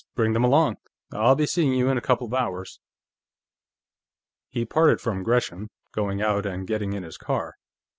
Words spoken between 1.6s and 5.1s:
you in a couple of hours." He parted